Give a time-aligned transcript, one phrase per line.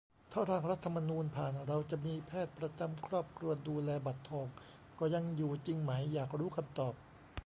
[0.31, 4.47] ถ้า ร่างรัฐธรรมนูญ ผ่าน เราจะมีแพทย์ประจำครอบครัวดูแล บัตรทอง
[4.99, 6.93] ก็ยังอยู่จริงไหม อยากรู้คำตอบ